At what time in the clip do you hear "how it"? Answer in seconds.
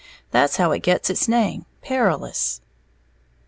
0.57-0.79